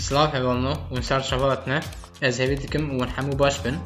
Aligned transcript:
Slav 0.00 0.28
hevalno 0.34 0.72
un 0.96 1.00
ser 1.00 1.20
şavatne 1.20 1.80
ez 2.22 2.40
hevî 2.40 2.56
dikim 2.62 2.84
û 3.00 3.06
hemû 3.16 3.38
baş 3.38 3.64
bin. 3.64 3.76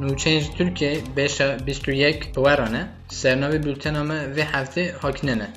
Nûçeyên 0.00 0.40
ji 0.40 0.50
Tirkiye 0.56 0.92
bêşa 1.16 1.66
bîst 1.66 1.84
û 1.88 1.92
yek 2.04 2.18
bi 2.22 2.40
weran 2.46 2.74
e. 2.74 2.82
Sernavê 3.20 3.64
bültena 3.64 4.02
me 4.04 4.18
vê 4.36 4.44
heftê 4.54 4.92
hakine 4.92 5.38
ne. 5.38 5.48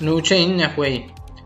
Nûçeyên 0.00 0.50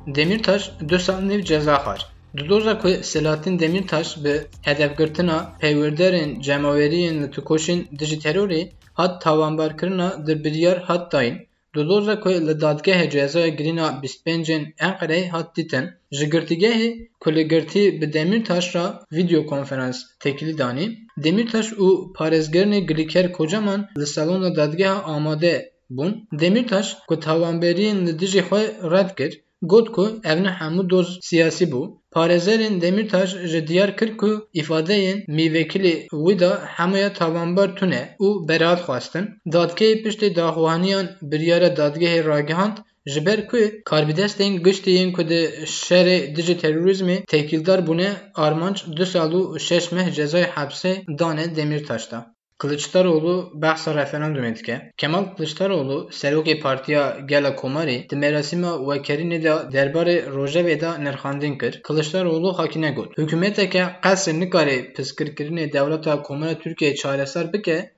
Demirtaş 0.06 0.70
du 0.88 0.98
sal 0.98 1.20
nêv 1.28 1.42
ceza 1.44 1.76
xwar. 1.76 2.00
Di 2.36 2.48
doza 2.48 2.78
ku 2.78 2.88
Selahattin 2.88 3.58
Demirtaş 3.58 4.24
bi 4.24 4.34
hedefgirtina 4.62 5.52
peywerderên 5.60 6.40
cemaweriyên 6.40 7.22
li 7.22 7.30
Tukoşên 7.34 7.80
dijî 7.98 8.18
terorê 8.24 8.70
hat 8.94 9.22
tawanbarkirina 9.22 10.26
di 10.26 10.44
biryar 10.44 10.78
hat 10.78 11.12
dayîn. 11.12 11.46
Di 11.74 11.82
doza 11.90 12.14
ku 12.22 12.28
li 12.46 12.54
dadgehê 12.64 13.06
cezaya 13.14 13.50
girîna 13.58 13.86
bîstpêncên 14.02 14.62
Enqereyê 14.88 15.28
hat 15.34 15.48
dîtin, 15.56 15.84
ji 16.16 16.26
girtîgehê 16.32 16.88
ku 17.22 17.28
li 17.34 17.44
girtî 17.52 17.84
bi 18.00 18.06
Demirtaş 18.14 18.66
ra 18.74 18.86
videokonferans 19.16 19.98
tekilî 20.22 20.54
danî, 20.62 20.86
Demirtaş 21.24 21.66
û 21.86 21.88
parêzgerînê 22.16 22.80
Gulîker 22.88 23.26
Kocaman 23.36 23.80
li 24.00 24.06
salona 24.14 24.50
dadgeha 24.58 24.98
amade 25.14 25.54
bûn. 25.96 26.12
Demirtaş 26.40 26.86
ku 27.08 27.14
tawanberiyên 27.24 27.98
li 28.06 28.12
dijî 28.20 28.42
xwe 28.48 28.62
red 28.92 29.10
kir, 29.18 29.32
got 29.70 29.86
ku 29.94 30.04
ev 30.30 30.38
ne 30.44 30.52
doz 30.90 31.08
siyasî 31.28 31.66
bû. 31.72 31.82
Parêzerên 32.14 32.80
Demirtaş 32.80 33.30
ji 33.30 33.66
diyar 33.68 33.96
kir 33.96 34.16
ku 34.16 34.48
îfadeyên 34.60 35.18
mîvekilê 35.36 35.94
wî 36.24 36.34
da 36.40 36.50
hemûya 36.76 37.12
tawanbar 37.12 37.76
tune 37.76 38.02
û 38.26 38.48
beraat 38.48 38.80
xwastin. 38.86 39.24
Dadgehê 39.54 40.02
piştî 40.02 40.36
daxuyaniyan 40.36 41.06
biryara 41.30 41.70
dadgehê 41.80 42.20
ragihand 42.26 42.76
ji 43.12 43.26
ber 43.26 43.40
ku 43.48 43.58
karbîdestên 43.90 44.52
giştî 44.64 44.90
yên 44.90 45.12
ku 45.12 45.22
di 45.28 45.40
şerê 45.84 46.36
dijî 46.36 46.54
terorîzmê 46.62 47.16
tekîldar 47.26 47.80
bûne 47.86 48.10
armanc 48.34 48.78
du 48.96 49.06
sal 49.06 49.32
û 49.40 49.60
şeş 49.66 49.92
meh 49.92 50.08
cezayê 50.16 50.48
hepsê 50.58 51.18
dane 51.18 51.56
Demirtaş'ta. 51.56 52.33
Kılıçdaroğlu 52.58 53.52
behsa 53.54 53.94
referandumê 53.94 54.56
dike. 54.56 54.92
Kemal 54.96 55.24
Kılıçdaroğlu 55.24 56.08
serokê 56.12 56.60
Partiya 56.60 57.18
Gela 57.26 57.48
Komarê 57.48 58.10
di 58.10 58.16
merasîma 58.16 58.68
wekerînê 58.68 59.42
de 59.42 59.48
derbarê 59.48 60.26
rojevê 60.26 60.80
de 60.80 61.04
nirxandin 61.04 61.58
kir. 61.58 61.82
Kılıçdaroğlu 61.82 62.58
hakine 62.58 62.90
got. 62.90 63.18
Hikûmeteke 63.18 63.86
qesr 64.02 64.30
nikarê 64.30 64.92
piskirkirinê 64.94 65.72
dewleta 65.72 66.22
Komara 66.22 66.58
Tirkiye 66.58 66.94
çareser 66.94 67.52
bike 67.52 67.94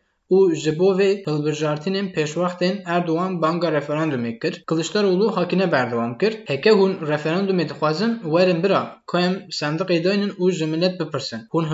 bo 0.79 0.89
vê 0.99 1.11
hilbijartinên 1.27 2.07
pêşwextên 2.15 2.75
Erdogan 2.95 3.43
banga 3.43 3.69
referandumê 3.69 4.39
kir. 4.39 4.65
Kılıçdaroğlu 4.67 5.37
hakine 5.37 5.73
berdewam 5.73 6.19
kir. 6.19 6.33
Heke 6.47 6.71
hûn 6.71 6.93
referandumê 7.13 7.69
dixwazin 7.69 8.13
werin 8.23 8.63
bira 8.63 8.83
ku 9.07 9.19
em 9.19 9.35
sendiqê 9.59 10.05
dayînin 10.05 10.33
û 10.43 10.53
ji 10.53 10.67
millet 10.67 11.01
bipirsin. 11.01 11.41
Hûn 11.53 11.65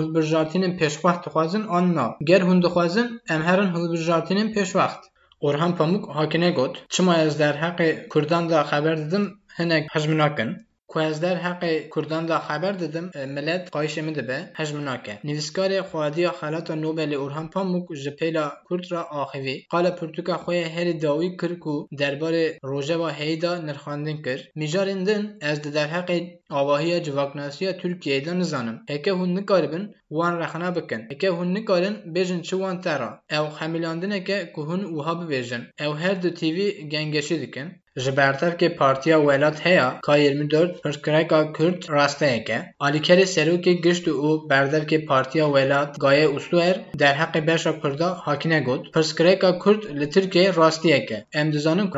an 1.77 1.95
na. 1.95 2.15
Ger 2.27 2.41
hûn 2.41 2.61
dixwazin 2.63 3.07
em 3.29 3.41
herin 3.41 3.69
hilbijartinên 3.75 4.53
pêşwext. 4.53 5.01
Orhan 5.41 5.75
Pamuk 5.77 6.15
hakine 6.15 6.51
got. 6.51 6.85
Çima 6.89 7.17
ez 7.17 7.39
derheqê 7.39 8.07
Kurdan 8.07 8.49
da 8.49 8.61
xeber 8.61 8.97
didim 8.97 9.39
hinek 9.59 9.87
hejm. 9.93 10.49
Ku 10.93 11.01
ez 11.01 11.21
derheqê 11.21 11.89
Kurdan 11.89 12.27
da 12.27 12.37
xeber 12.47 12.79
didim 12.79 13.05
millet 13.35 13.63
qayişê 13.75 14.01
min 14.01 14.15
dibe 14.15 14.37
hejm 14.59 14.85
nake. 14.85 15.13
Nivîskarê 15.27 15.79
xwediya 15.89 16.31
xelata 16.39 16.73
Nobelê 16.73 17.17
Orhan 17.17 17.47
Pamuk 17.53 17.95
ji 17.95 18.11
pêla 18.19 18.45
Kurd 18.67 18.85
ra 18.91 19.01
axivî 19.21 19.55
qala 19.71 19.91
pirtûka 19.99 20.35
xwe 20.43 20.55
yê 20.61 20.67
herî 20.75 21.01
dawî 21.01 21.37
kir 21.39 21.53
ku 21.63 21.75
derbarê 21.99 22.47
rojeva 22.71 23.09
heyî 23.19 23.41
da 23.41 23.51
nirxandin 23.67 24.17
kir. 24.25 24.39
Mijarên 24.55 25.05
din 25.05 25.23
ez 25.41 25.63
di 25.63 25.69
derheqê 25.77 26.17
avahiya 26.49 27.03
civaknasiya 27.03 27.71
Tirkiyeyê 27.81 28.25
de 28.25 28.39
nizanim. 28.39 28.77
Heke 28.87 29.11
hûn 29.11 29.35
nikaribin 29.35 29.85
wan 30.17 30.33
rexne 30.41 30.69
bikin. 30.75 31.01
Heke 31.09 31.29
hûn 31.37 31.53
nikarin 31.53 31.95
bêjin 32.15 32.41
çi 32.47 32.55
wan 32.61 32.81
te 32.81 32.99
ra. 32.99 33.09
Ew 33.37 33.45
hemîlandineke 33.59 34.51
ku 34.55 34.61
hûn 34.69 34.81
wiha 34.95 35.13
bibêjin. 35.19 35.63
Ew 35.85 35.93
her 36.03 36.23
du 36.23 36.29
tîvî 36.39 36.89
gengeşî 36.89 37.41
dikin. 37.41 37.82
Ji 37.97 38.17
bertevkê 38.17 38.75
Partiya 38.75 39.17
Welat 39.17 39.65
heya 39.65 39.99
K24 40.03 40.81
pirsgirêka 40.81 41.53
Kurd 41.53 41.89
rasteyeke. 41.89 42.73
Alîkerê 42.79 43.25
serokê 43.25 43.73
gişt 43.81 44.07
û 44.07 44.49
berdevkê 44.49 45.05
Partiya 45.05 45.45
Welat 45.45 45.99
Gaye 45.99 46.27
Usluer 46.27 46.75
derheqê 46.99 47.47
beşa 47.47 47.79
Kurda 47.79 48.17
hakine 48.19 48.59
got. 48.59 48.87
Pirsgirêka 48.95 49.59
Kurd 49.59 49.83
li 49.99 50.09
Tirkiye 50.09 50.55
rastiyeke. 50.55 51.25
Em 51.33 51.53
dizanin 51.53 51.91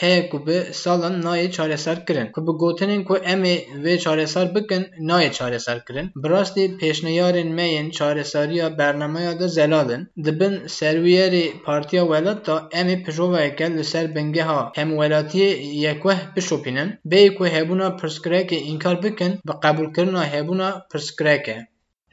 heye 0.00 0.28
ku 0.28 0.46
salan 0.72 1.22
nayê 1.22 1.50
çareser 1.50 2.06
kirin. 2.06 2.32
Ku 2.32 2.46
bi 2.46 2.50
gotinên 2.50 3.04
ku 3.04 3.16
em 3.16 3.44
ê 3.44 3.56
vê 3.84 3.98
çareser 3.98 4.54
bikin 4.54 4.86
nayê 5.00 5.32
çareser 5.32 5.84
kirin. 5.84 6.10
Bi 6.16 6.28
rastî 6.30 6.78
pêşniyarên 6.80 7.48
me 7.48 7.68
yên 7.68 7.90
çareseriya 7.90 8.78
bernameya 8.78 9.40
de 9.40 9.48
zelalin. 9.48 10.08
Dibin 10.24 10.54
serwiyerê 10.66 11.62
Partiya 11.64 12.02
Welat 12.02 12.46
da 12.46 12.68
em 12.72 12.88
ê 12.88 13.04
pijoveke 13.04 13.76
li 13.76 13.84
ser 13.84 14.14
bingeha 14.14 14.72
hem 14.74 15.03
ولاتی 15.04 15.44
یکوه 15.86 16.16
پیشو 16.34 16.56
پینن 16.64 16.88
بی 17.10 17.18
یکوه 17.26 17.48
هبونا 17.56 17.88
پرسکره 18.00 18.40
که 18.48 18.56
بکن 19.04 19.32
به 19.46 19.54
قبول 19.64 19.88
کرنا 19.96 20.22
هبونا 20.34 20.70
پرسکره 20.90 21.38
که. 21.46 21.56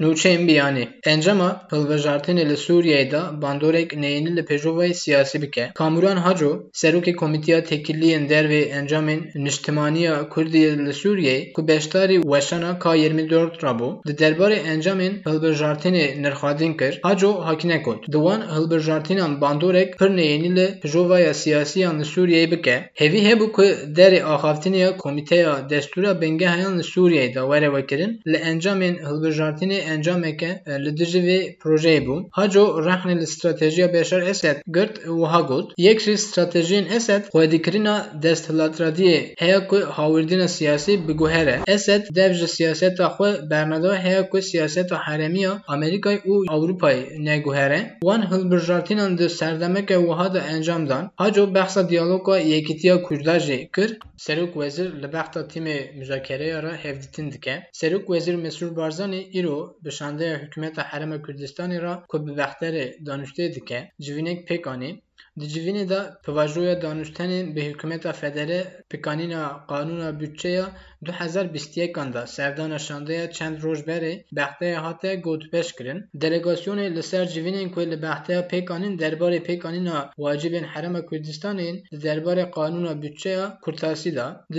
E. 0.01 0.05
Nûçeyên 0.05 0.47
biyanî 0.47 0.87
Encama 1.05 1.67
hilvejartinê 1.71 2.49
li 2.49 2.57
Sûriyeyê 2.67 3.41
bandorek 3.41 3.97
neyînî 3.97 4.35
li 4.37 4.43
pêşovayê 4.49 4.93
siyasî 4.93 5.41
bike. 5.41 5.71
Kamuran 5.75 6.17
Haco, 6.17 6.63
serokê 6.73 7.13
Komîteya 7.15 7.63
Tekiliyên 7.63 8.23
Dervê 8.29 8.63
Encamên 8.79 9.21
Niştimaniya 9.45 10.15
Kurdiyê 10.33 10.85
li 10.85 10.93
Sûriyeyê 11.01 11.51
ku 11.53 11.67
beşdarî 11.67 12.21
weşana 12.21 12.71
K24 12.71 13.59
rabû, 13.65 13.89
di 14.07 14.11
derbarê 14.11 14.59
encamên 14.73 15.13
hilbijartinê 15.23 16.23
nirxadîn 16.23 16.73
kir, 16.77 16.99
Haco 17.03 17.41
hakine 17.45 17.77
got. 17.77 18.07
Di 18.07 18.19
wan 18.25 18.41
hilbijartînan 18.55 19.41
bandorek 19.41 19.99
pir 19.99 20.09
neyînî 20.09 20.55
li 20.55 20.67
pêşovaya 20.83 21.33
siyasîyan 21.33 21.99
li 21.99 22.03
Sûriyeyê 22.03 22.51
bike. 22.51 22.89
Hevî 22.93 23.21
hebû 23.29 23.51
ku 23.51 23.63
derê 23.97 24.23
axaftiniya 24.23 24.97
Komîteya 24.97 25.69
Destûra 25.69 26.21
Bengehayan 26.21 26.79
li 26.79 26.83
Sûriyeyê 26.83 27.35
de 27.35 27.41
were 27.51 27.73
vekirin, 27.73 28.21
li 28.27 28.37
encamên 28.37 28.95
encameke 29.95 30.51
li 30.83 30.91
dijî 30.99 31.21
vê 31.27 31.39
projeyê 31.61 32.01
bû. 32.07 32.15
Haco 32.31 32.63
rexnê 32.87 33.15
li 33.21 33.27
stratejiya 33.27 33.93
Beşar 33.93 34.21
Esed 34.21 34.57
girt 34.75 34.95
wiha 35.21 35.41
got. 35.49 35.67
Yek 35.77 35.99
jî 36.05 36.13
stratejiyên 36.25 36.85
Esed 36.97 37.23
xwedîkirina 37.33 37.95
desthilatradiyê 38.23 39.19
heya 39.41 39.67
ku 39.67 39.77
hawirdîna 39.97 40.47
siyasî 40.47 41.07
biguhere. 41.07 41.57
Esed 41.67 42.03
dev 42.15 42.33
ji 42.33 42.47
siyaseta 42.47 43.05
xwe 43.15 43.49
berneda 43.49 43.91
heya 44.05 44.29
ku 44.29 44.41
siyaseta 44.41 44.97
heremiya 45.07 45.53
Amerîkayê 45.67 46.19
û 46.31 46.33
Ewropayê 46.55 47.25
neguhere. 47.25 47.97
Wan 48.07 48.21
hilbijartînan 48.31 49.17
di 49.17 49.29
serdemeke 49.29 49.97
wiha 49.97 50.33
de 50.33 50.39
encam 50.39 50.89
dan. 50.89 51.11
Haco 51.15 51.55
behsa 51.55 51.89
diyaloga 51.89 52.37
yekîtiya 52.37 53.01
Kurda 53.01 53.39
jî 53.39 53.69
kir. 53.75 53.99
Serok 54.17 54.53
Wezîr 54.53 55.01
li 55.01 55.13
bexta 55.13 55.41
tîmê 55.41 55.97
müzakereya 55.97 56.63
re 56.63 56.73
hevdîtin 56.83 57.31
dike. 57.31 57.63
Serok 57.73 58.05
Wezîr 58.07 58.35
Mesrûr 58.35 58.75
Barzanî 58.75 59.21
îro 59.39 59.77
به 59.81 59.91
حکمت 59.91 60.21
حکومت 60.21 60.79
حرم 60.79 61.21
کردستانی 61.27 61.79
را 61.79 62.03
که 62.11 62.17
به 62.17 62.33
بختر 62.33 62.93
دانشته 63.05 63.49
دکه 63.49 63.91
جوینک 63.99 64.45
پیکانی 64.45 65.03
د 65.39 65.41
جوینې 65.53 65.83
دا 65.91 66.01
په 66.23 66.29
واژو 66.37 66.63
به 67.55 67.61
حکومت 67.69 68.03
فدره 68.21 68.59
په 68.89 68.97
قانون 69.05 69.31
او 69.41 69.51
قانون 69.71 69.99
او 70.07 70.13
بودجه 70.21 70.65
2021 71.09 71.91
کاندا 71.97 72.21
سردان 72.35 72.73
شانده 72.87 73.27
چند 73.37 73.55
روز 73.63 73.79
بری 73.87 74.13
بختي 74.37 74.71
هاته 74.85 75.09
ګوت 75.25 75.43
پېش 75.53 75.67
کړن 75.77 75.97
دلګاسيون 76.21 76.79
له 76.95 77.01
سر 77.11 77.23
جوینې 77.33 77.63
کوله 77.75 77.97
بختي 78.05 78.35
په 78.51 78.57
قانون 79.63 79.87
واجب 80.25 80.53
حرم 80.73 80.95
کوردستان 81.09 81.57
درباره 82.05 82.43
قانون 82.57 82.83
او 82.87 82.95
بودجه 83.03 83.31
یا 83.37 83.45
کورتاسي 83.63 84.11
دا 84.19 84.27
د 84.53 84.55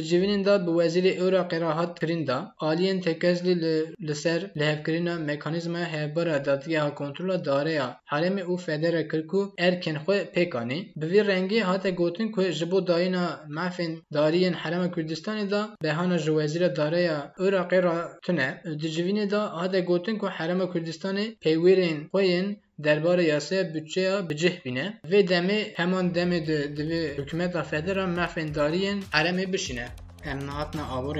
دا 0.49 0.55
په 0.65 0.71
وزیر 0.81 1.07
اورا 1.23 1.43
قراحت 1.53 1.91
کړن 2.03 2.21
دا 2.31 2.39
عالیه 2.65 2.93
تکزل 3.07 3.63
له 4.07 4.15
سر 4.25 4.41
له 4.61 4.69
کړن 4.85 5.07
میکانیزم 5.31 5.75
هبره 5.95 6.35
داتیا 6.49 6.83
کنټرول 7.01 7.31
داره 7.49 7.89
حرم 8.13 8.37
او 8.49 8.55
فدره 8.67 9.03
کړکو 9.11 9.41
ارکن 9.67 9.97
خو 10.03 10.13
په 10.35 10.43
کانی 10.53 10.81
به 10.97 11.07
وی 11.07 11.21
رنگی 11.31 11.59
هات 11.69 11.85
گوتن 12.01 12.29
که 12.35 12.53
جبو 12.59 12.81
داینا 12.81 13.27
مفین 13.57 13.93
دارین 14.17 14.55
حرم 14.63 14.85
کردستان 14.95 15.39
دا 15.53 15.63
بهانه 15.85 16.19
هانا 16.27 16.69
داریا 16.79 17.19
اراقی 17.45 17.81
را 17.87 17.97
تنه 18.25 18.49
دجوین 18.83 19.19
دا 19.33 19.43
هات 19.59 19.75
گوتن 19.77 20.17
که 20.21 20.27
حرم 20.27 20.61
کردستان 20.73 21.17
پیویرین 21.45 21.99
پاین 22.13 22.57
درباره 22.83 23.25
یاسه 23.25 23.65
بچه 23.75 24.01
یا 24.01 24.23
بجه 24.23 24.61
بینه. 24.65 25.01
و 25.11 25.23
دمی 25.23 25.61
همان 25.77 26.09
دمی 26.09 26.41
دو 26.41 26.57
دو 26.77 26.83
حکومت 27.19 27.57
افده 27.57 27.93
را 27.93 28.07
مفین 28.07 28.53
دارین 28.53 29.05
حرم 29.13 29.37
بشینه. 29.37 29.87
امنات 30.25 30.77
نا 30.77 30.85
آور 30.99 31.17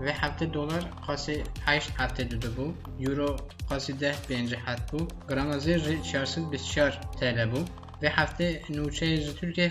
و 0.00 0.12
هفته 0.12 0.46
دلار 0.46 0.84
قاسی 1.06 1.42
هشت 1.66 1.90
هفته 1.98 2.24
دو 2.24 2.50
بو. 2.56 2.66
یورو 2.98 3.36
قاسی 3.68 3.92
ده 3.92 4.14
بینجه 4.28 4.56
حد 4.56 4.86
بو. 4.90 4.98
گرامازی 5.28 5.74
ری 5.74 5.98
چارسل 6.12 6.44
بسیار 6.52 6.92
تیل 7.20 7.44
بو. 7.44 7.60
Bîst 8.02 8.16
çar 8.16 8.26
TL 8.26 8.42
bû. 8.42 8.48
Vê 8.48 8.48
hefte 8.48 8.62
nûçeyê 8.70 9.16
ji 9.20 9.32
Tirkiyeyê 9.38 9.68